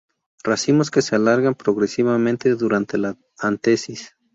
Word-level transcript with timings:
Racimos 0.43 0.89
que 0.89 1.03
se 1.03 1.15
alargan 1.15 1.53
progresivamente 1.53 2.49
durante 2.55 2.97
la 2.97 3.15
antesis. 3.37 4.15